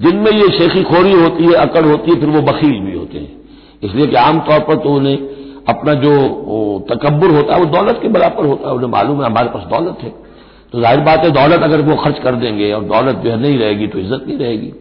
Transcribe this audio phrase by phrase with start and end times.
[0.00, 3.36] जिनमें ये शेखी खोरी होती है, अकड़ होती है, फिर वो बखील भी होते हैं।
[3.82, 5.18] इसलिए कि आमतौर पर तो उन्हें
[5.68, 6.14] अपना जो
[6.90, 10.02] तकबर होता है, वो दौलत के बराबर होता है। उन्हें मालूम है, हमारे पास दौलत
[10.02, 10.10] है।
[10.72, 13.58] तो ज़ाहिर बात है, दौलत अगर वो खर्च कर देंगे और दौलत जो है नहीं
[13.58, 14.72] रहेगी तो इज़्ज़त नहीं रहेगी।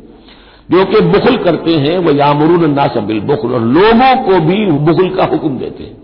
[0.70, 5.10] जो कि बुखल करते हैं वह यामरून ना बिल बुखल, और लोगों को भी बुखल
[5.10, 5.95] का हुक्म देते हैं।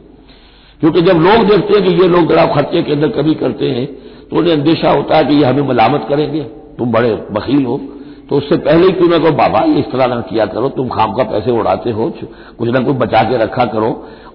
[0.81, 3.86] क्योंकि जब लोग देखते हैं कि ये लोग जरा खर्चे के अंदर कभी करते हैं
[4.30, 6.41] तो उन्हें अंदेशा होता है कि ये हमें मलामत करेंगे।
[6.78, 7.80] तुम बड़े बखील हो।
[8.29, 11.13] तो उससे पहले ही ना कहो, बाबा, ये इस तरह ना किया करो, तुम खाम
[11.13, 12.09] का पैसे उड़ाते हो
[12.57, 13.89] कुछ ना कुछ बचा के रखा करो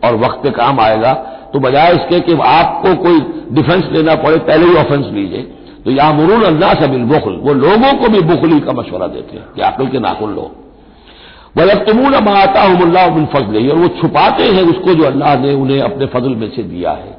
[0.04, 1.12] और वक्त पे काम आएगा।
[1.52, 3.20] तो बजाय इसके कि आपको कोई
[3.52, 5.42] डिफेंस लेना पड़े, पहले ही ऑफेंस लीजिए।
[5.84, 9.36] तो या मुरून अल्लाह से बिल बुखल, वो लोगों को भी बुखली का मशवरा देते
[9.36, 10.50] हैं कि अकल के नाखुल लो।
[11.56, 12.66] वलतमून माता
[13.14, 16.62] बिन फजल, और वो छुपाते हैं उसको जो अल्लाह ने उन्हें अपने फजल में से
[16.64, 17.16] दिया है।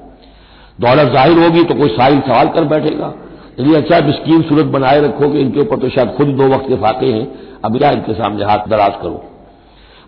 [0.79, 3.11] दौलत ज़ाहिर होगी तो कोई साहिल सवाल कर बैठेगा।
[3.59, 7.05] यदि अच्छा मिस्कीन सूरत बनाए रखोगे इनके ऊपर तो शायद खुद दो वक्त के फाके
[7.05, 7.27] हैं।
[7.65, 9.23] अब क्या इनके सामने हाथ दराज करो।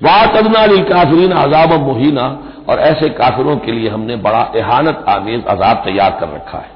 [0.02, 2.28] वाह तदना काफरीन अजाब मुहीना,
[2.70, 6.70] और ऐसे काफिरों के लिए हमने बड़ा एहानत आमेज अजाब तैयार कर रखा है।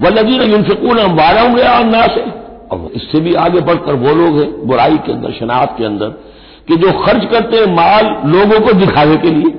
[0.00, 2.20] वह वल्लजीन यूनफिकून हम वारा होंगे अन्ना से
[2.70, 6.08] और इससे भी आगे बढ़कर वो लोग हैं, बुराई के अंदर शनाख्त के अंदर,
[6.68, 9.54] कि जो खर्च करते हैं माल लोगों को दिखावे के लिए।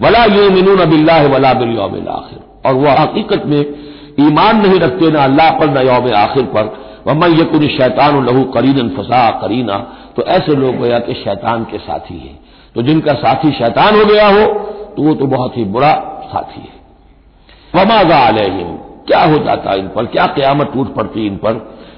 [0.00, 3.89] वला यू मिनून अबिल्ला वला बिल आखिर। और वह हकीकत में
[4.20, 6.76] ईमान नहीं रखते ना अल्लाह पर, न यौम आखिर पर।
[7.06, 9.78] वमन यकुन शैतान लहू करीन फसा करीना।
[10.16, 12.38] तो ऐसे लोग गोया कि शैतान के साथी हैं।
[12.74, 14.46] तो जिनका साथी शैतान हो गया हो
[14.96, 15.92] तो वो तो बहुत ही बुरा
[16.24, 16.78] साथी है।
[17.74, 18.76] वमाजा अलहम,
[19.06, 20.06] क्या हो जाता इन पर?
[20.06, 21.52] क्या क्यामत टूट पड़ती इन पर?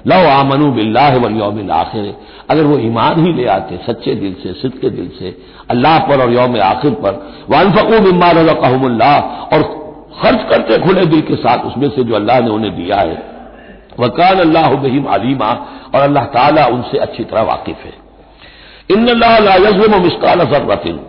[0.07, 2.15] लो आमनु बिल्लाह वल आखिर।
[2.49, 5.37] अगर वो ईमान ही ले आते सच्चे दिल से सिद्ध के दिल से,
[5.69, 7.13] अल्लाह पर और यौम आखिर पर।
[7.49, 9.19] वनफकू बिम्मा रजकहुमुल्लाह,
[9.53, 9.61] और
[10.21, 13.33] खर्च करते खुले दिल के साथ उसमें से जो अल्लाह ने उन्हें दिया है।
[13.99, 15.49] वकान अल्लाह बहीम अलीमा,
[15.95, 17.93] और अल्लाह ताला उनसे अच्छी तरह वाकिफ है।
[18.91, 20.99] इन अल्लाह मिसकाल जर्रतिन।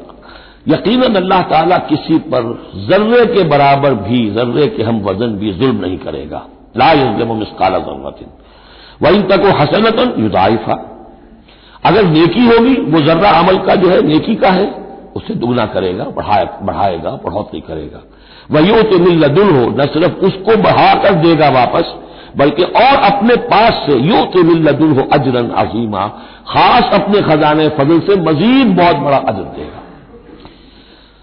[0.69, 2.43] यकीन अल्लाह ताला किसी पर
[2.75, 6.43] जर्रे के बराबर भी, जर्रे के हम वज़न भी जुल्म नहीं करेगा।
[6.77, 8.29] ला यजलम मिसकाल जर्रतिन।
[9.03, 10.75] वहीं तक वो हसनतन युदाइफा।
[11.85, 14.67] अगर नेकी होगी, वो जर्रा अमल का जो है, नेकी का है,
[15.17, 18.01] उसे दुगना करेगा बढ़ाएगा बढ़ोतरी करेगा।
[18.51, 21.95] वही तो मिल्लदुल हो न सिर्फ़ उसको बढ़ाकर देगा वापस,
[22.37, 26.07] बल्कि और अपने पास से यू तो मिल्लदुल हो अजरन अजीमा,
[26.49, 29.83] खास अपने खजाने फजल से मजीद बहुत बड़ा अजर देगा।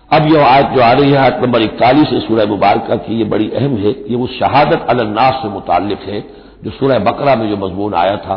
[0.09, 3.49] अब यह आयत जो आ रही है, आयत नंबर इकतालीस सूरह मुबारक की ये बड़ी
[3.49, 6.19] अहम है, ये वो शहादत अलन्नास से मुतालिक है,
[6.63, 8.35] जो सूरह बकरा में जो मजमून आया था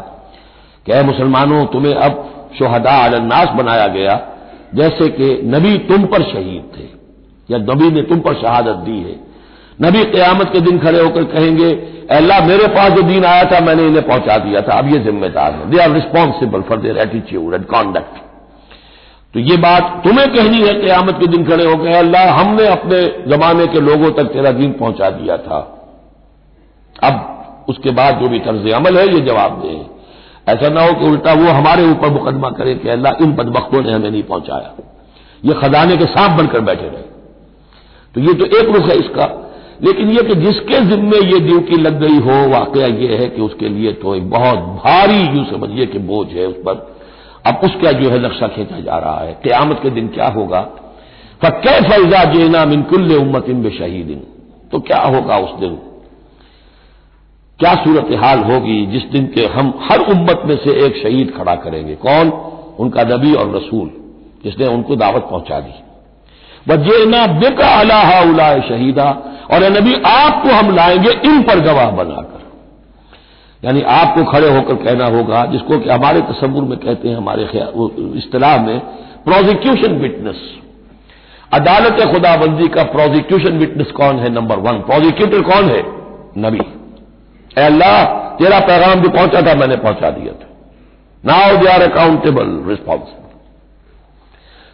[0.86, 2.24] कि मुसलमानों, तुम्हें अब
[2.58, 4.20] शहदा अलन्नास बनाया गया,
[4.74, 6.86] जैसे कि नबी तुम पर शहीद थे।
[7.48, 9.16] या नबी ने तुम पर शहादत दी है।
[9.78, 11.70] नबी क्यामत के दिन खड़े होकर कहेंगे,
[12.12, 15.52] अल्लाह मेरे पास जो दिन आया था, मैंने इन्हें पहुँचा दिया था। अब ये जिम्मेदार
[15.52, 18.22] है। They are responsible for their attitude and conduct
[19.34, 23.66] तो ये बात तुम्हें कहनी है, क्यामत के दिन खड़े होकर, अल्लाह, हमने अपने जमाने
[23.66, 25.58] के लोगों तक तेरा दिन पहुँचा दिया था।
[26.96, 31.04] अब उसके बाद जो भी तर्ज अमल है, ये जवाब दें। ऐसा ना हो कि
[31.04, 34.72] उल्टा वो हमारे ऊपर मुकदमा करे कि अल्लाह इन बदबख्तों ने हमें नहीं पहुँचाया।
[35.44, 37.13] ये खजाने के सांप बनकर बैठे रहे
[38.14, 39.26] तो ये तो एक रुख है इसका।
[39.82, 43.68] लेकिन यह कि जिसके जिम्मे ये ड्यूटी लग गई हो, वाकया यह है कि उसके
[43.68, 46.94] लिए तो एक बहुत भारी यूँ समझिए कि बोझ है उस पर।
[47.46, 50.60] अब उसका जो है नक्शा खींचा जा रहा है। क्यामत के दिन क्या होगा?
[51.42, 54.22] फ़कै फैजा जेना मिनकुल्ल उम्मत इन शहीदिन
[54.72, 55.74] तो क्या होगा उस दिन?
[57.60, 61.54] क्या सूरत हाल होगी जिस दिन के हम हर उम्मत में से एक शहीद खड़ा
[61.54, 61.94] करेंगे?
[61.94, 62.30] कौन?
[62.78, 63.90] उनका नबी और रसूल,
[64.44, 65.74] जिसने उनको दावत पहुँचा दी।
[66.68, 69.08] वजेना बेका अलाहा उलाए शहीदा।
[69.50, 72.42] और नबी, आपको हम लाएँगे इन पर गवाह बनाकर।
[73.64, 77.42] यानी आपको खड़े होकर कहना होगा, जिसको कि हमारे तस्वुर में कहते हैं, हमारे
[78.18, 78.78] इतलाह में
[79.24, 80.40] प्रोजिक्यूशन विटनेस
[81.52, 84.28] अदालत खुदाबंदी का प्रोजिक्यूशन विटनेस कौन है?
[84.28, 85.82] नंबर वन प्रोजिक्यूटर कौन है?
[86.38, 86.60] नबी।
[87.62, 88.04] अल्लाह,
[88.36, 90.48] तेरा पैगाम जो पहुँचा था, मैंने पहुँचा दिया था।
[91.24, 93.28] Now they are accountable responsible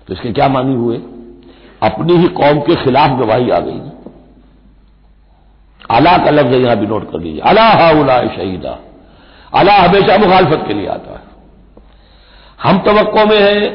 [0.07, 0.97] तो इसके क्या मानी हुए?
[1.83, 3.81] अपनी ही कौम के खिलाफ गवाही आ गई
[5.91, 8.79] अला का लफ्ज यहाँ भी नोट कर लीजिए। अला हाउला शहीदा।
[9.53, 11.23] अला हमेशा मुखालफत के लिए आता है।
[12.61, 12.93] हम तो
[13.27, 13.71] में हैं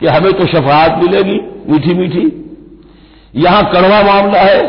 [0.00, 1.38] कि हमें तो शफात मिलेगी
[1.72, 2.24] मीठी मीठी
[3.34, 4.62] यहाँ कड़वा मामला है।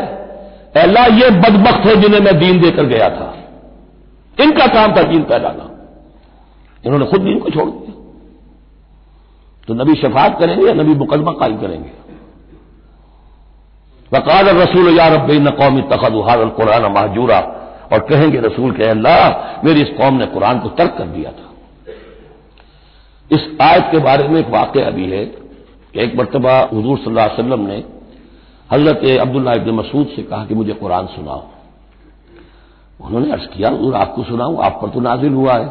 [0.76, 3.28] अल्लाह ये बदबख्त है जिन्हें मैं दीन देकर गया था।
[4.38, 5.68] इनका काम था दीन फैलाना।
[6.84, 7.92] इन्होंने खुद दीन को छोड़ दिया।
[9.68, 11.90] तो नबी शफात करेंगे या नबी मुकदमा कायम करेंगे?
[14.14, 17.58] वकाल रसूल, या रब न कौमी तखद कुरान महजूरा।
[17.92, 19.28] और कहेंगे रसूल के, अल्लाह,
[19.66, 21.48] मेरी इस कौम ने कुरान को तर्क कर दिया था।
[23.32, 27.84] इस आयत के बारे में एक वाक्य भी है कि एक मरतबा हजूर सल्लल्लाहु ने
[28.72, 31.42] हज़रत अब्दुल्ला इबन मसूद से कहा कि मुझे कुरान सुनाओ।
[33.04, 34.64] उन्होंने अर्ज़ किया, हजूर, आपको सुनाऊं?
[34.64, 35.68] आप पर तो नाजिल हुआ है।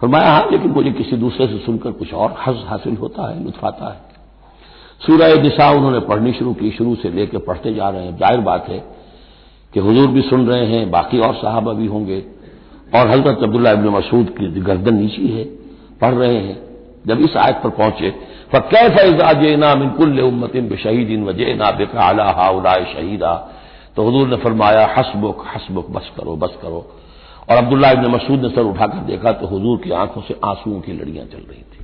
[0.00, 3.64] फरमाया हाँ लेकिन मुझे किसी दूसरे से सुनकर कुछ और हज हासिल होता है, लुत्फ
[3.64, 4.11] आता है।
[5.02, 8.68] सूरह दिशा उन्होंने पढ़नी शुरू की, शुरू से लेकर पढ़ते जा रहे हैं। ज़ाहिर बात
[8.68, 8.78] है
[9.72, 12.18] कि हुजूर भी सुन रहे हैं, बाकी और साहबा भी होंगे।
[12.92, 15.44] और हज़रत अब्दुल्ला इबन मसूद की गर्दन नीची है,
[16.00, 16.58] पढ़ रहे हैं।
[17.06, 18.10] जब इस आयत पर पहुँचे
[18.52, 23.32] फ़कै फैजा जेना मिनकुल उम्मतिन बशहीदिन वजेना बेका अला हाउला शहीदा।
[23.96, 26.80] तो हजूर ने फरमाया, हसबुक हसबुक, बस करो बस करो।
[27.50, 30.92] और अब्दुल्ला इबन मसूद ने सर उठाकर देखा तो हजूर की आँखों से आंसुओं की
[30.92, 31.81] लड़ियाँ चल रही थी।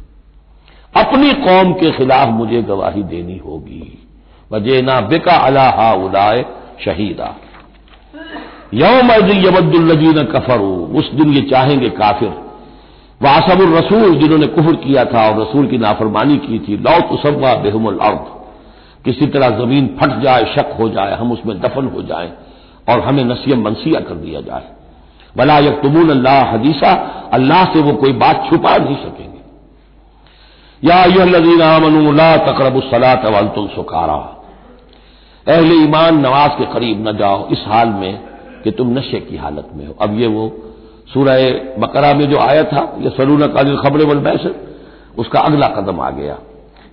[0.97, 4.07] अपनी कौम के खिलाफ मुझे गवाही देनी होगी।
[4.53, 6.45] वजेना बेका अला उदाय
[6.85, 7.37] शहीदा।
[8.75, 9.11] यौम
[9.47, 12.29] यमद्दुल्लजीन कफरू। उस दिन ये चाहेंगे काफिर।
[13.23, 17.99] वासबुल रसूल, जिन्होंने कुफर किया था और रसूल की नाफरमानी की थी। लौ तुसवा बेहमुल
[17.99, 18.25] अर्द।
[19.05, 22.33] किसी तरह ज़मीन फट जाए, शक हो जाए, हम उसमें दफन हो जाए
[22.89, 24.65] और हमें नसीम मनसिया कर दिया जाए।
[25.37, 26.93] भला यकतमून अल्लाह हदीसा।
[27.33, 29.38] अल्लाह से वो कोई बात छुपा नहीं सकेंगे।
[30.85, 34.17] या यूलजीना तकरबुसलात वलतुल सुखारा।
[35.47, 38.19] अहले ईमान नमाज़ के करीब न जाओ, इस हाल में
[38.65, 40.51] कि तुम नशे की हालत में हो। अब ये वो
[41.15, 41.39] सूरह
[41.79, 44.55] बकरा में जो आया था यह सलून कादिल खबर वल बैसर
[45.19, 46.35] उसका अगला कदम आ गया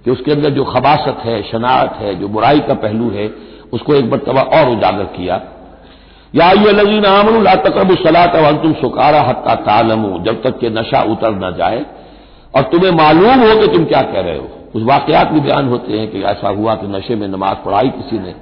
[0.06, 3.28] कि उसके अंदर जो खबासत है, शनात है, जो बुराई का पहलू है,
[3.74, 5.36] उसको एक मरतबा और उजागर किया।
[6.34, 11.36] या लजीन ला तकरब सलात अवल तुम सुकारा हत्ता तालमू, जब तक के नशा उतर
[11.36, 11.86] न जाए
[12.56, 16.00] और तुम्हें मालूम हो कि तुम क्या कह रहे हो। कुछ वाकयात भी बयान होते
[16.00, 18.36] हैं कि ऐसा हुआ कि नशे में नमाज़ पढ़ाई किसी ने।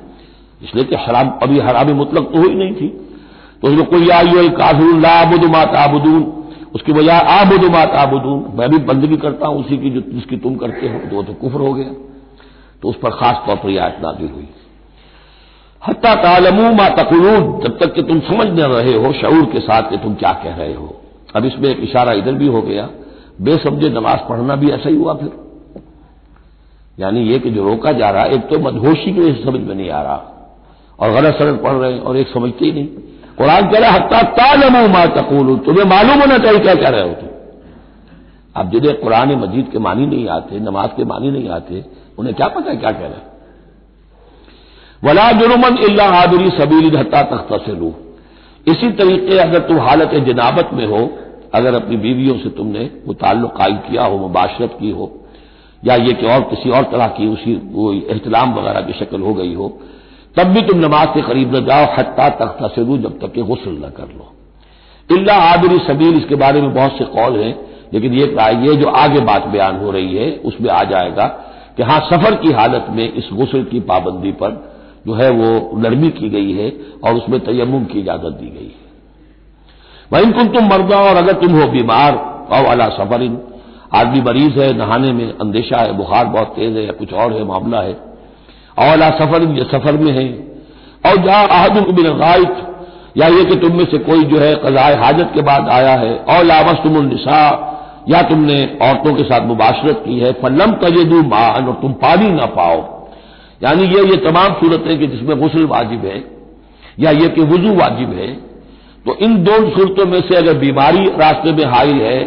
[0.64, 2.88] इसलिए कि हराम, अभी हराम मुतलक तो हुई नहीं थी।
[3.62, 6.34] तो उसमें कोई आई काफिर आबुद मात आबुदून
[6.76, 10.56] उसकी बजाय आबुद मात आबुदून मैं भी बंदगी करता हूँ उसी की जो, जिसकी तुम
[10.56, 11.90] करते हो। तो वो तो कुफर हो गया।
[12.82, 14.48] तो उस पर खास तौर पर यह आयत नाजिल हुई।
[15.88, 19.90] हत्या तालमू मा तकुलून, जब तक कि तुम समझ न रहे हो शऊर के साथ
[19.90, 21.02] कि तुम क्या कह रहे हो।
[21.36, 22.90] अब इसमें एक इशारा इधर भी हो गया।
[23.42, 25.32] बेसमझे नमाज़ पढ़ना भी ऐसा ही हुआ फिर।
[27.00, 29.76] यानी ये कि जो रोका जा रहा है, एक तो मदहोशी की वजह समझ में
[29.76, 30.50] नहीं आ रहा,
[31.00, 32.88] और गलत सड़क पढ़ रहे हैं, और एक समझते ही नहीं।
[33.38, 37.14] कुरान कह रहा हत्ता तालमू मा तकूल तुम्हें मालूम होना चाहिए क्या कह रहे हो
[37.14, 37.30] तुम।
[38.56, 41.86] अब जिन्हें कुरान मजीद के मानी नहीं आते, नमाज़ के मानी नहीं आते,
[42.20, 43.34] उन्हें क्या पता है क्या कह रहे हैं?
[45.04, 47.94] वला जुर्मन इल्ला आदरी सबील हत्ता तख्ता से
[48.72, 51.00] इसी तरीके अगर तुम हालत जनाबत में हो
[51.54, 55.12] अगर अपनी बीवियों से तुमने वो ताल्लुक कायम किया हो, मुबाशरत की हो,
[55.84, 59.34] या ये कि और किसी और तरह की उसी, वो एहतलाम वगैरह की शक्ल हो
[59.34, 59.68] गई हो,
[60.36, 63.44] तब भी तुम नमाज़ के करीब न जाओ, हत्ता तख्ता से लू जब तक कि
[63.44, 64.32] गुसल न कर लो।
[65.10, 67.56] इल्ला आदरी सबील, इसके बारे में बहुत से कौल हैं,
[67.94, 68.26] लेकिन ये
[68.64, 71.28] ये जो आगे बात बयान हो रही है, उसमें आ जाएगा
[71.78, 74.52] कि हाँ, सफ़र की हालत में इस गसल की पाबंदी पर
[75.08, 76.70] जो है वो नरमी की गई है
[77.04, 78.83] और उसमें तयम की इजाज़त दी गई है।
[80.14, 82.16] वहीं कुल तुम मर्दा और अगर तुम हो बीमार
[82.52, 83.38] और अला सफरिन।
[83.96, 87.44] आदमी मरीज़ है, नहाने में अंदेशा है, बुखार बहुत तेज है या कुछ और है,
[87.44, 87.94] मामला है।
[88.80, 90.54] अला सफरिन, ये सफ़र में है।
[91.06, 92.68] और जहाँ आहद बिन गायत,
[93.18, 96.16] या ये कि तुम में से कोई जो है कजाए हाजत के बाद आया है।
[96.16, 97.70] और लावस तुम निशा
[98.10, 102.46] या तुमने औरतों के साथ मुबाशरत की है, फलम तजेदू मान और तुम पानी ना
[102.46, 103.08] पाओ।
[103.64, 106.24] यानी ये ये तमाम सूरतें कि जिसमें गुसल वाजिब है,
[107.00, 108.53] या ये कि वज़ू वाजिब है।
[109.06, 112.20] तो इन दो सूरतों में से अगर बीमारी रास्ते में हाइल है,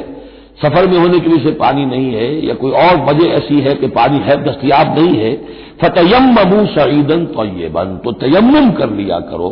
[0.62, 3.74] सफ़र में होने की वजह से पानी नहीं है, या कोई और वजह ऐसी है
[3.74, 5.34] कि पानी है, दस्तियाब नहीं है
[5.82, 9.50] फतयम तो ये बन तो तयम कर लिया करो।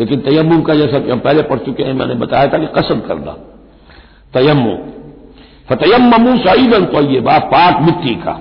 [0.00, 3.00] लेकिन तयम का जैसा कि हम पहले पढ़ चुके हैं, मैंने बताया था कि कसम
[3.00, 3.36] करना।
[4.34, 4.64] तयम
[5.68, 6.36] फतयमू
[6.86, 8.34] तो ये बात पाक मिट्टी का,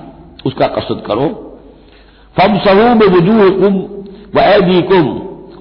[0.46, 1.28] उसका कसद करो।
[2.36, 3.76] फम सहू में वजूह कुम
[4.36, 5.06] व ऐदी कुम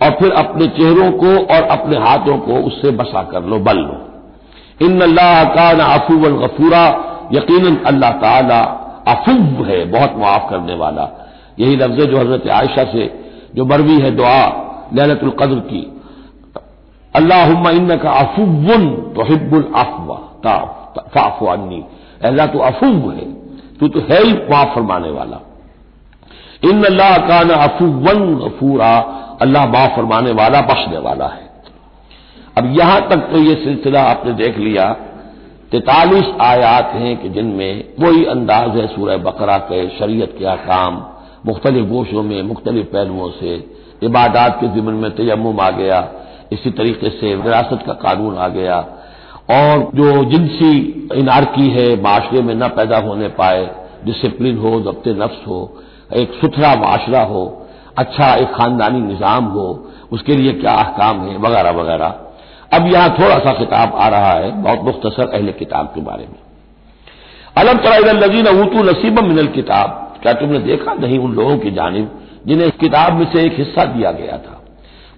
[0.04, 3.96] और फिर अपने चेहरों को और अपने हाथों को उससे बसा कर लो, बल लो।
[4.80, 6.84] इन अल्लाह का न अफूवन गफूरा
[7.32, 8.60] यकीन अल्लाह ताला
[9.08, 11.08] अफूब है, बहुत मुआफ करने वाला।
[11.58, 13.04] यही लफ्ज जो हज़रत आयशा से
[13.56, 14.40] जो मरवी है दुआ
[14.94, 15.82] ललतुल कद्र की।
[17.14, 20.16] अल्लाह इन का अफुवन तो हिब्बुल अफवा
[21.14, 21.82] फाफो अन्नी।
[22.24, 23.24] अल्लाह तो अफुव है,
[23.80, 25.40] तू तो है ही माफ़ फरमाने वाला।
[26.64, 28.92] इन अल्लाह का न अफुवन गफूरा
[29.42, 31.52] अल्लाह माफ़ फरमाने वाला, बख्शने वाला है।
[32.58, 34.92] अब यहाँ तक तो ये सिलसिला आपने देख लिया,
[35.72, 41.02] तैतालीस आयात हैं कि जिनमें वही अंदाज है सूरह बकरा के, शरीयत के काम
[41.46, 43.54] मुख्तलिफ़ गोशों में, मुख्तलिफ़ पहलुओं से।
[44.02, 46.08] इबादात के जिमन में तयम आ गया,
[46.52, 48.78] इसी तरीके से विरासत का कानून आ गया।
[49.50, 53.68] और जो जिनसी इनारकी है, माशरे में न पैदा होने पाए,
[54.04, 55.78] डिसिप्लिन हो जब्त नफ्स हो,
[56.14, 57.63] एक सुथरा माशरा हो
[57.98, 62.14] अच्छा एक खानदानी निज़ाम हो, उसके लिए क्या अहकाम है, वगैरह वगैरह।
[62.72, 66.38] अब यहाँ थोड़ा सा किताब आ रहा है, बहुत मुख्तसर अहल किताब के बारे में।
[67.56, 70.94] अलम तराजीन ऊतू नसीब मिनल किताब। क्या तुमने देखा?
[70.94, 72.10] नहीं, उन लोगों की जानब,
[72.46, 74.62] जिन्हें किताब में से एक हिस्सा दिया गया था।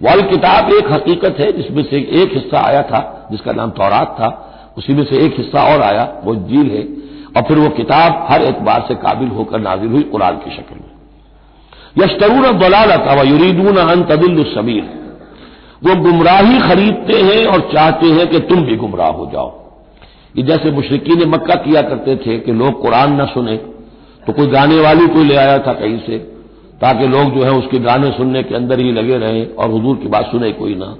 [0.03, 4.53] वाल किताब एक हकीकत है, जिसमें से एक हिस्सा आया था, जिसका नाम तौरात था।
[4.77, 6.83] उसी में से एक हिस्सा और आया, वो जील है।
[7.37, 10.86] और फिर वो किताब हर एतबार से काबिल होकर नाजिल हुई कुरान की शक्ल में।
[11.97, 14.83] यशतरून दलालत व युरीदून अन तदिल सबीर
[15.83, 19.49] वो गुमराही खरीदते हैं और चाहते हैं कि तुम भी गुमराह हो जाओ।
[20.35, 20.71] ये जैसे
[21.15, 23.55] ने मक्का किया करते थे कि लोग कुरान न सुने
[24.23, 26.17] तो कोई गाने वाली कोई ले आया था कहीं से,
[26.81, 30.07] ताकि लोग जो है उसके गाने सुनने के अंदर ही लगे रहें और हजूर की
[30.07, 30.95] बात सुने कोई ना।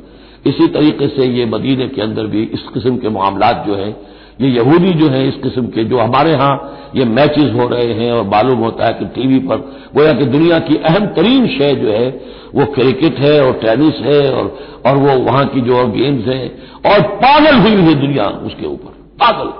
[0.45, 3.95] इसी तरीके से ये मदीने के अंदर भी इस किस्म के मामला जो हैं
[4.41, 8.11] ये यहूदी जो है इस किस्म के, जो हमारे यहाँ ये मैचेस हो रहे हैं
[8.11, 9.57] और मालूम होता है कि टीवी पर
[9.95, 12.09] गोया कि दुनिया की अहम तरीन शय जो है,
[12.55, 16.45] वो क्रिकेट है और टेनिस है और और वो वहाँ की जो गेम्स हैं
[16.85, 19.53] और पागल हुई है दुनिया उसके ऊपर। पागल।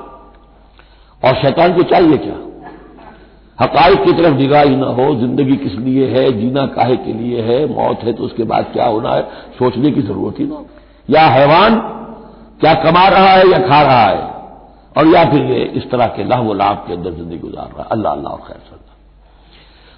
[1.22, 2.36] और शैतान को चाहिए क्या?
[3.62, 7.42] हकाइक की तरफ़ निगाह ही ना हो, ज़िंदगी किस लिए है, जीना काहे के लिए
[7.42, 9.22] है, मौत है तो उसके बाद क्या होना है,
[9.60, 10.64] सोचने की ज़रूरत ही ना
[11.10, 11.76] या हैवान
[12.62, 14.37] क्या कमा रहा है या खा रहा है?
[14.98, 17.88] और या फिर ये इस तरह के लाभ लाभ के अंदर ज़िंदगी गुजार रहा है।
[17.92, 18.96] अल्लाह अल्लाह खैर सल्ला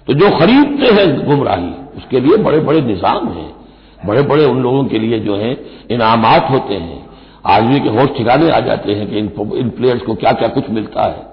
[0.06, 3.50] तो जो खरीदते हैं गुमराही उसके लिए बड़े बड़े निज़ाम हैं।
[4.06, 5.52] बड़े बड़े उन लोगों के लिए जो है
[5.90, 7.00] इनामात होते हैं।
[7.48, 10.70] आदमी के होश ठिकाने आ जाते हैं कि इन, इन प्लेयर्स को क्या क्या कुछ
[10.70, 11.28] मिलता है।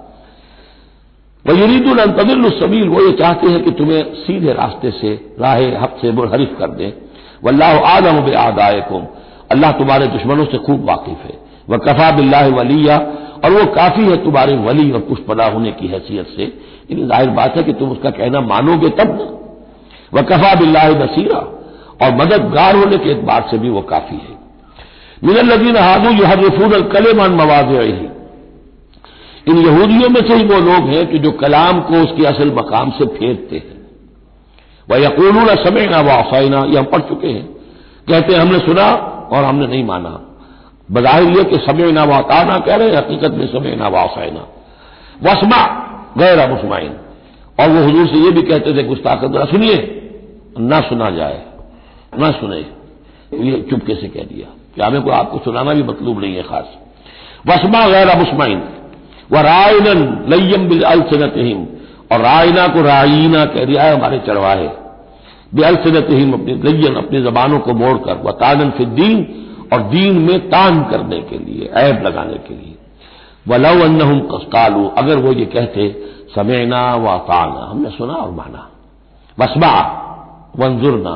[1.45, 6.11] वह अंतदिल सबील वो ये चाहते हैं कि तुम्हें सीधे रास्ते से राह हक से
[6.11, 6.91] मुनहरिफ कर दें।
[7.43, 9.05] वल्लाह आलम आदायकुम
[9.51, 11.37] अल्लाह तुम्हारे दुश्मनों से खूब वाकिफ है।
[11.69, 12.97] वह कफा बिल्लाह वलिया
[13.43, 16.45] और वो काफ़ी है तुम्हारे वली और कुछ पदा होने की हैसियत से।
[16.89, 19.27] लेकिन ज़ाहिर बात है कि तुम उसका कहना मानोगे तब ना।
[20.13, 21.39] वह कफा बिल्लाह नसीरा।
[22.01, 24.35] और मददगार होने के एतबार से भी वो काफ़ी है।
[25.23, 28.07] मिनल लदीन हादू यह हरफून कलेमान मवाज रही
[29.47, 32.89] इन यहूदियों में से ही वो लोग हैं कि जो कलाम को उसके असल मकाम
[32.91, 33.75] से फेरते हैं।
[34.87, 37.45] वह यकूल समय ना वाफाइना ये हम पढ़ चुके हैं।
[38.09, 38.85] कहते हैं, हमने सुना
[39.31, 40.09] और हमने नहीं माना।
[40.91, 44.47] बजाहिर यह कि समय ना वाताना कह रहे, हकीकत में समय ना वाफाइना
[45.23, 45.65] वसमा,
[46.17, 46.93] गैर मुसमाइन।
[47.59, 50.01] और वो हजूर से ये भी कहते थे ताकत ना सुनिए,
[50.59, 51.45] ना सुना जाए,
[52.19, 52.65] ना सुने।
[53.33, 56.65] ये चुपके से कह दिया। कि हमें को आपको सुनाना भी मतलूब नहीं है खास।
[57.47, 58.63] वसमा, गैर मुसमाइन।
[59.31, 61.67] वह रायनन लयम बिल अलसनतहिम।
[62.11, 64.71] और रायना को रायना कह दिया है हमारे चढ़वाए
[65.55, 70.49] बे अलसनतहिम अपनी लयन अपनी जबानों को मोड़कर। व तानन फिर दीन और दीन में
[70.49, 72.75] तान करने के लिए, ऐब लगाने के लिए।
[73.47, 75.89] वलव अन्नहुम कस्तालू अगर वो ये कहते,
[76.35, 78.69] समेना व ताना, हमने सुना और माना।
[79.39, 79.73] वसबा
[80.59, 81.15] वंजुरना,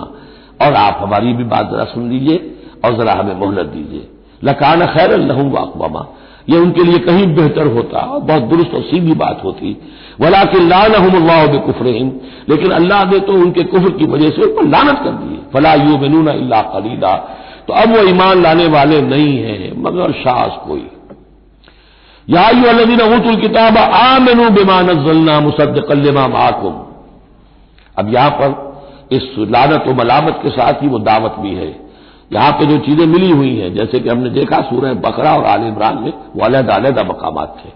[0.61, 2.37] और आप हमारी भी बात जरा सुन लीजिए
[2.85, 4.07] और जरा हमें मोहलत दीजिए।
[4.43, 6.07] लकाना खैर लहू व अकबमा
[6.49, 9.77] ये उनके लिए कहीं बेहतर होता बहुत दुरुस्त और सीधी बात होती।
[10.21, 12.11] वला कि लानहम्ला बेकुफरहिम,
[12.49, 15.73] लेकिन अल्लाह ने तो उनके कुफर की वजह से उन पर लानत कर दी फला
[15.73, 17.13] यू बिनूना अल्लाह खलीला
[17.71, 20.81] तो अब वो ईमान लाने वाले नहीं हैं, मगर शास कोई।
[22.27, 26.73] अल्लादीन ऊतुल किताब आमनु बेमान जलना मुसद्दकल्लमा माकुम।
[27.97, 28.49] अब यहाँ पर
[29.11, 31.69] इस लानत व मलामत के साथ ही वो दावत भी है।
[32.33, 35.67] यहाँ पर जो चीज़ें मिली हुई हैं, जैसे कि हमने देखा सूरह बकरा और आल
[35.67, 37.69] इमरान में वो अलहद अलहदा मकाम थे।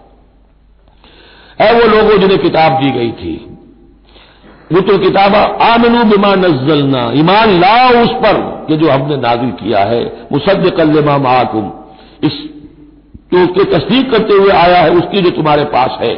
[1.60, 3.34] ऐ वो लोगों जिन्हें किताब दी गई थी
[4.72, 9.80] वो तो किताबा, आमनू बिमा नजलना ईमान लाओ उस पर कि जो हमने नाजिल किया
[9.80, 11.72] है मुसद कल्लमा महाकुम
[12.24, 12.38] इस
[13.32, 16.14] तो उसके तस्दीक करते हुए आया है, उसकी जो तुम्हारे पास है।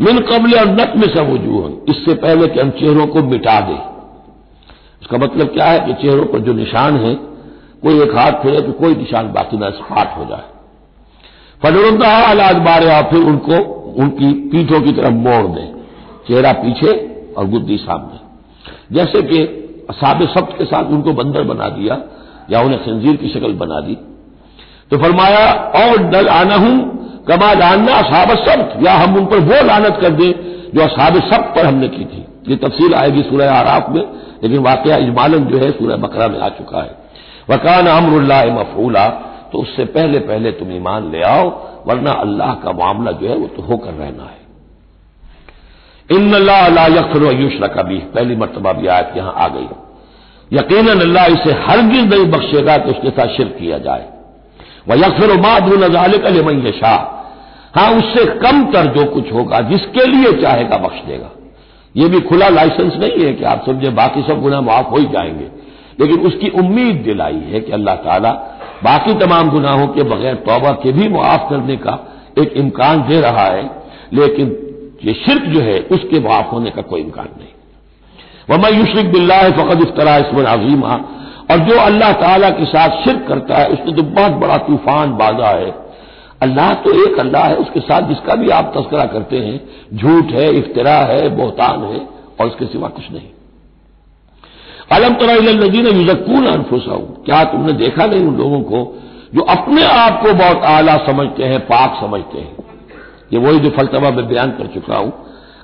[0.00, 3.78] मिन कबल और नक में सब इससे पहले कि हम चेहरों को मिटा दें।
[5.02, 7.14] इसका मतलब क्या है कि चेहरों पर जो निशान है,
[7.82, 10.44] कोई एक हाथ फिरे तो कोई निशान बाकी ना स्पाट हो जाए।
[11.62, 13.56] फलरुंदा अलाज बारे फिर उनको,
[14.02, 15.73] उनकी पीठों की तरफ़ मोड़ दें।
[16.28, 16.92] चेहरा पीछे
[17.38, 18.18] और गुद्दी सामने।
[18.92, 19.38] जैसे कि
[19.92, 22.00] साब सब्त के साथ उनको बंदर बना दिया
[22.50, 23.96] या उन्हें खंजीर की शक्ल बना दी।
[24.90, 26.76] तो फरमाया, और डल आना हूँ
[27.28, 30.32] कमा जानना असाब सब्त या हम उन पर वो लानत कर दें
[30.74, 34.02] जो असाब सब्त पर हमने की थी। ये तफसील आएगी सूर्य आराफ में,
[34.42, 36.96] लेकिन वाक़ इजमालन जो है सूर्य बकरा में आ चुका है।
[37.50, 39.06] वकान अमरुल्ला मफूला
[39.52, 41.48] तो उससे पहले पहले तुम ईमान ले आओ,
[41.86, 44.42] वरना अल्लाह का मामला जो है वो तो होकर रहना है।
[46.12, 46.34] इन
[46.98, 49.68] यखर युशर कभी पहली मरतबा भी आयत यहाँ आ गई।
[50.52, 54.08] यकीन अल्लाह इसे हरगिज नहीं बख्शेगा कि उसके साथ शिर किया जाए।
[54.88, 57.10] वह यकफर का लेमन शाह
[57.80, 61.30] हाँ, उससे कम तर जो कुछ होगा, जिसके लिए चाहेगा बख्श देगा।
[61.96, 65.04] यह भी खुला लाइसेंस नहीं है कि आप समझे, बाकी सब गुना माफ़ हो ही
[65.04, 65.48] जाएँगे।
[66.00, 68.30] लेकिन उसकी उम्मीद दिलाई है कि अल्लाह ताला
[68.84, 73.44] बाकी तमाम गुनाहों के बगैर तौबा के भी मुआफ करने का एक इम्कान दे रहा
[73.44, 73.70] है।
[74.12, 74.46] लेकिन
[75.04, 79.80] ये शिरक जो है, उसके माफ़ होने का कोई इम्कान नहीं। वह युशरक बिल्ला फ़कत
[79.82, 81.00] इफ्तरा इसमें अजीमा।
[81.50, 85.48] और जो अल्लाह ताला के साथ शिरक करता है उसने तो बहुत बड़ा तूफ़ान बाजा
[85.48, 85.74] है।
[86.42, 89.60] अल्लाह तो एक अल्लाह है, उसके साथ जिसका भी आप तस्करा करते हैं,
[89.94, 92.08] झूठ है, इफ्तरा है, बोहतान है,
[92.40, 93.28] और उसके सिवा कुछ नहीं।
[94.92, 99.00] अलम तरा नजीन युजक्कून अनफुसा क्या तुमने देखा नहीं उन लोगों को
[99.34, 102.63] जो अपने आप को बहुत आला समझते हैं, पाक समझते हैं?
[103.30, 105.10] ये वही जो फलसफा मैं बयान कर चुका हूँ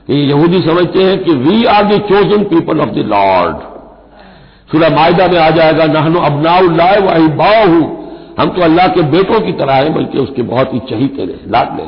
[0.06, 3.68] कि यहूदी समझते हैं कि we are the chosen people of the Lord
[4.72, 7.80] सूर्य मायदा में आ जाएगा, नहनो अबनाउल्लाह वाही बाहू।
[8.38, 11.76] हम तो अल्लाह के बेटों की तरह हैं, बल्कि उसके बहुत ही चहीते रहे लाद
[11.76, 11.86] ले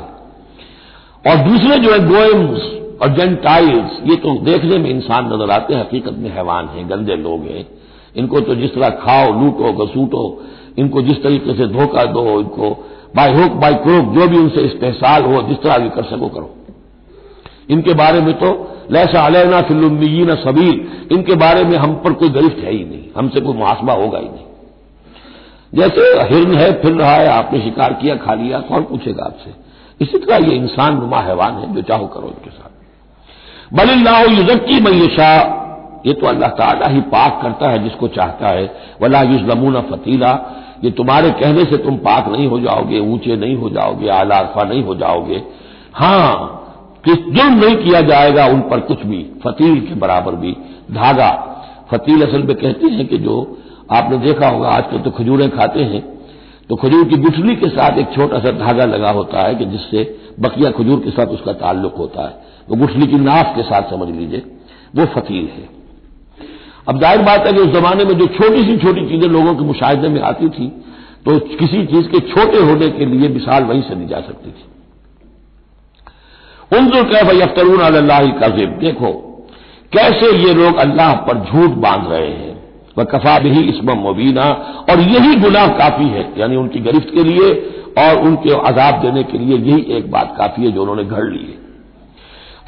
[1.24, 2.62] और दूसरे जो है गोयम्स
[3.02, 7.16] और जेंटाइल्स, ये तो देखने में इंसान नज़र आते हैं, हकीकत में हैवान हैं, गंदे
[7.18, 7.66] लोग हैं।
[8.16, 10.24] इनको तो जिस तरह खाओ, लूटो, घसूटो,
[10.78, 12.68] इनको जिस तरीके से धोखा दो, इनको
[13.16, 16.54] बाय हुक बाय क्रोक जो भी उनसे इस्तेसाल हो, जिस तरह भी कर सको करो।
[17.70, 18.50] इनके बारे में तो
[18.90, 20.80] लैसा अलैना फिल्मीन सबील
[21.12, 24.28] इनके बारे में हम पर कोई गरिफ्त है ही नहीं, हमसे कोई मुहासमा होगा ही
[24.28, 24.46] नहीं।
[25.74, 29.50] जैसे हिरन है, फिर रहा है, आपने शिकार किया, खा लिया, कौन पूछेगा आपसे?
[30.00, 32.70] इसी तरह ये इंसान नुमा हैवान है, जो चाहो करो इनके साथ।
[33.76, 35.32] बलिल्लाह युजक्की मैशा
[36.06, 38.64] ये तो अल्लाह ताला ही पाक करता है जिसको चाहता है।
[39.02, 40.32] वला युजलमून फतीला
[40.82, 44.82] ये तुम्हारे कहने से तुम पाक नहीं हो जाओगे, ऊँचे नहीं हो जाओगे आलारफा नहीं
[44.84, 45.42] हो जाओगे।
[45.94, 46.58] हाँ
[47.04, 50.52] कि जुर्म नहीं किया जाएगा उन पर कुछ भी, फतील के बराबर भी।
[50.92, 51.30] धागा,
[51.90, 53.36] फतील असल में कहते हैं कि जो
[53.92, 56.02] आपने देखा होगा, आजकल तो खजूरें खाते हैं
[56.70, 60.02] तो खजूर की गुठली के साथ एक छोटा सा धागा लगा होता है कि जिससे
[60.40, 62.34] बकिया खजूर के साथ उसका ताल्लुक होता है।
[62.68, 64.42] वो तो गुठली की नाफ के साथ समझ लीजिए,
[64.96, 65.68] वो फतील है।
[66.86, 69.64] अब ज़ाहिर बात है कि उस जमाने में जो छोटी सी छोटी चीज़ें लोगों के
[69.64, 70.68] मुशाहे में आती थी
[71.26, 74.64] तो किसी चीज़ के छोटे होने के लिए मिसाल वहीं से दी जा सकती थी।
[76.70, 79.12] उनजो कैफ यफ्तरून अल्लाह कजिब। देखो,
[79.92, 82.54] कैसे ये लोग अल्लाह पर झूठ बाँध रहे हैं।
[82.98, 84.46] वह कफा भी इसम मुबीना।
[84.90, 87.52] और यही गुनाह काफ़ी है, यानी उनकी गिरफ्त के लिए
[87.98, 91.38] और उनके आजाब देने के लिए यही एक बात काफ़ी है जो उन्होंने घड़ ली
[91.38, 91.56] है।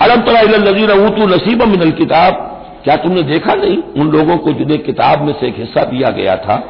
[0.01, 2.51] अलम तला नजीर ऊतू नसीब मिनल किताब।
[2.85, 3.77] क्या तुमने देखा नहीं?
[3.97, 6.63] उन लोगों को जिन्हें किताब में से एक हिस्सा दिया गया था।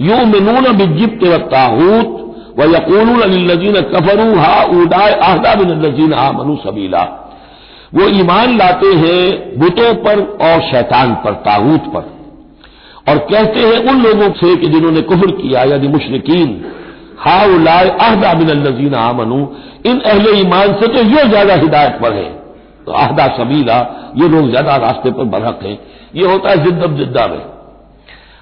[0.00, 2.20] यू मिनून बिजिप्त व ताहूत
[2.58, 7.02] व यकून अलीन कफरू हा उदाय आहदा बिन नजीन हा मनु सबीला।
[7.94, 12.12] वो ईमान लाते हैं बुतों पर और शैतान पर ताहूत पर।
[13.08, 16.64] और कहते हैं उन लोगों से कि जिन्होंने कुफर किया, यानी मुशरकिन
[17.18, 19.46] हा उलाय आहदा बिन नजीन आ मनु
[19.86, 22.43] इन अहले ईमान से तो ये ज़्यादा हिदायत पर है।
[22.86, 23.76] तो आहदा सबीला
[24.16, 25.78] ये लोग ज़्यादा रास्ते पर बरहक हैं।
[26.14, 27.42] ये होता है जिद्दम जिद्दा में।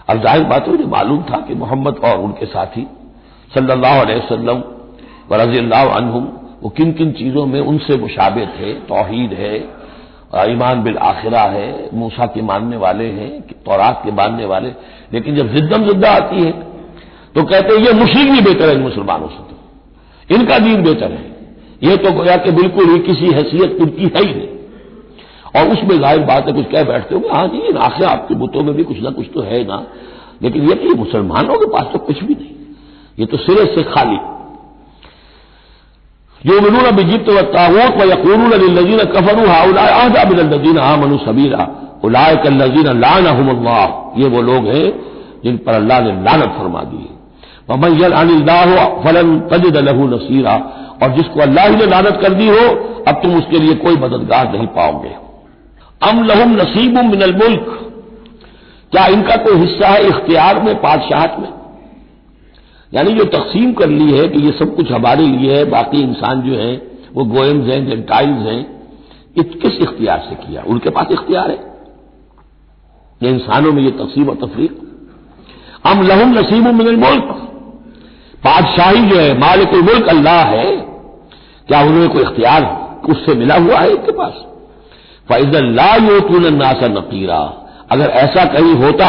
[0.09, 2.87] अब ज़ाहिर बात मुझे मालूम था कि मोहम्मद और उनके साथी
[3.51, 4.63] वसल्लम
[5.31, 5.61] व रज़ी
[6.63, 9.57] वो किन किन चीज़ों में उनसे मुशाबे थे तोहीद है,
[10.51, 14.69] ईमान बिल आखिरा है, मूसा के मानने वाले हैं, तौरात के मानने वाले
[15.13, 16.53] लेकिन जब जिद्दम जिद्दा आती है
[17.35, 21.13] तो कहते हैं, ये मुशरक भी बेहतर है इन मुसलमानों से तो। इनका दीन बेहतर
[21.13, 21.32] है।
[21.83, 24.49] ये तो गोया कि बिल्कुल ही किसी हैसियत उनकी है ही नहीं।
[25.55, 28.75] और उसमें ज़ाहिर बात है, कुछ कह बैठते होंगे हाँ जी आखिर आपके बुतों में
[28.75, 29.79] भी कुछ ना कुछ तो है ना।
[30.43, 32.55] लेकिन ये कि मुसलमानों के पास तो कुछ भी नहीं।
[33.19, 34.19] ये तो सिरे से खाली।
[36.41, 41.67] जो मिनून बिजित व तावूत व यकून लजीन कफरू हाउलाजीन आमनु सबीरा
[42.05, 43.27] उलाय कल्लजीन लान
[44.19, 44.87] ये वो लोग हैं
[45.45, 47.11] जिन पर अल्लाह ने लानत फरमा दी है।
[48.13, 48.71] अनिल्लाह
[49.05, 50.55] फलन तजिद लहू नसीरा।
[51.03, 52.69] और जिसको अल्लाह ही ने लानत कर दी हो,
[53.09, 55.15] अब तुम उसके लिए कोई मददगार नहीं पाओगे।
[56.09, 57.79] अम लहुम नसीब मिनल मुल्क।
[58.91, 61.49] क्या इनका कोई हिस्सा है इख्तियार में, पादशाहत में?
[62.95, 66.43] यानी जो तकसीम कर ली है कि ये सब कुछ हमारे लिए है, बाकी इंसान
[66.43, 66.83] जो है,
[67.15, 68.83] वो गोयम्स हैं, जेंटाइल्स हैं
[69.39, 70.63] ये किस इख्तियार से किया?
[70.67, 71.59] उनके पास इख्तियार है।
[73.23, 74.79] ये इंसानों में ये तकसीम और तफरीक।
[75.87, 77.49] हम लहुम नसीब मिनल मुल्क।
[78.45, 80.92] बादशाही जो है मालिक मुल्क अल्लाह है
[81.69, 82.63] क्या उन्हें कोई इख्तियार
[83.11, 84.33] उससे मिला हुआ है इनके पास?
[85.29, 87.39] फैजल ला योतून नासा नकीरा।
[87.91, 89.09] अगर ऐसा कहीं होता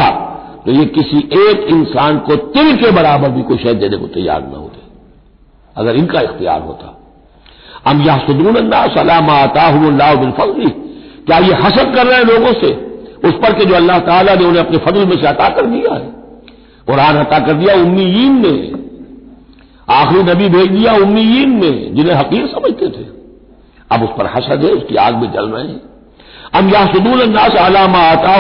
[0.66, 4.42] तो ये किसी एक इंसान को तिल के बराबर भी कोई शहद देने को तैयार
[4.44, 4.82] न होते,
[5.76, 7.00] अगर इनका इख्तियार होता।
[7.86, 8.56] हम यह सदून
[8.92, 10.70] सलाम आता हूँ बिलफी
[11.26, 12.72] क्या ये हसद कर रहे हैं लोगों से?
[13.24, 15.94] उस पर के जो अल्लाह ताला ने उन्हें अपने फजल में से अता कर दिया
[15.94, 16.08] है।
[16.88, 18.52] कुरान अता कर दिया उम्मीन ने।
[19.88, 23.06] आखिरी नबी भेज दिया उम्मीन में जिन्हें हकीर समझते थे।
[23.92, 25.82] अब उस पर हसद है, उसकी आग में जल रहे हैं।
[26.56, 28.38] हम यह सदूल अन्नास आलामा आता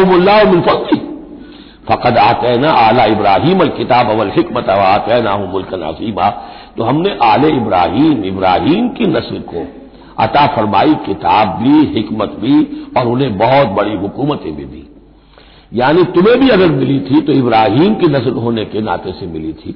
[1.89, 6.29] फ़कद आते ना आला इब्राहिम अल किताब अवल हिकमत आते ना मुल्क नासीबा
[6.77, 9.65] तो हमने आले इब्राहिम इब्राहिम की नस्ल को
[10.19, 14.87] अता फरमाई, किताब भी, हिकमत भी, और उन्हें बहुत बड़ी हुकूमतें भी दी।
[15.73, 19.53] यानी तुम्हें भी अगर मिली थी तो इब्राहिम की नस्ल होने के नाते से मिली
[19.53, 19.71] थी।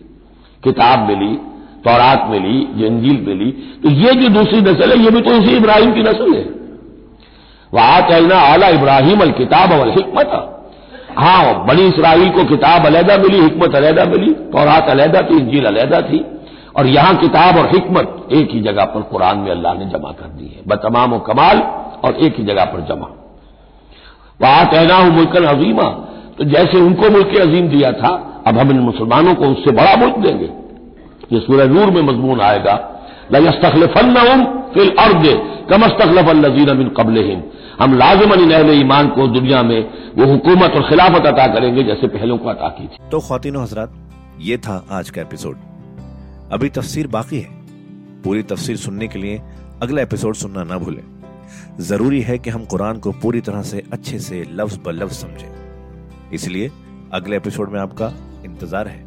[0.64, 1.38] किताब मिली
[1.88, 3.52] तौरात मिली जंजील मिली
[3.84, 6.46] तो ये जो दूसरी नस्ल है, ये भी तो इसी इब्राहिम की नस्ल है।
[7.72, 10.32] वहाँ कहना आला इब्राहिम अल किताब अवल हिकमत।
[11.18, 16.02] हाँ बनी इसराइल को किताब अलहदा मिली, हिकमत अलहदा मिली, तौरात अलहदा थी, इंजील अलहदा
[16.02, 16.26] थी।
[16.76, 20.28] और यहाँ किताब और हिकमत एक ही जगह पर कुरान में अल्लाह ने जमा कर
[20.30, 21.62] दी है। बतमाम कमाल
[22.06, 23.08] और एक ही जगह पर जमा।
[24.40, 25.88] वहाँ कहना हूँ मुल्कन अजीमा।
[26.38, 28.12] तो जैसे उनको मुल्क अजीम दिया था,
[28.48, 30.50] अब हम इन मुसलमानों को उससे बड़ा मुल्क देंगे।
[31.32, 32.76] ये सूर्य नूर में मजमून आएगा।
[33.34, 34.14] लस्तखलफन
[34.74, 35.26] फिल अर्द
[35.70, 37.18] कमस्तखलफ नजीर अमिन कबल
[37.82, 39.80] हम लाजमन इन ईमान को दुनिया में
[40.18, 43.94] वो हुकूमत और खिलाफत अता करेंगे जैसे पहलों को अता की थी। तो खातिन हजरात,
[44.42, 45.58] ये था आज का एपिसोड।
[46.52, 47.50] अभी तफसीर बाकी है।
[48.24, 49.42] पूरी तफसीर सुनने के लिए
[49.82, 51.04] अगला एपिसोड सुनना ना भूलें।
[51.80, 56.32] ज़रूरी है कि हम कुरान को पूरी तरह से अच्छे से लफ्ज ब लफ्ज समझें।
[56.34, 56.72] इसलिए
[57.14, 58.12] अगले एपिसोड में आपका
[58.46, 59.07] इंतज़ार है।